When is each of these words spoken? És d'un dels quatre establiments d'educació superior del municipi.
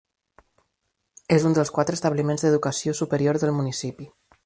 És 1.35 1.45
d'un 1.47 1.57
dels 1.57 1.73
quatre 1.77 1.99
establiments 1.99 2.47
d'educació 2.47 2.97
superior 3.05 3.43
del 3.45 3.59
municipi. 3.63 4.15